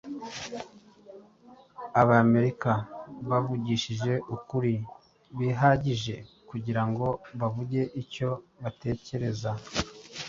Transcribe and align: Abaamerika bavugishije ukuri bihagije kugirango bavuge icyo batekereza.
Abaamerika 2.01 2.71
bavugishije 3.29 4.13
ukuri 4.35 4.73
bihagije 5.37 6.15
kugirango 6.49 7.07
bavuge 7.39 7.81
icyo 8.01 8.29
batekereza. 8.61 9.51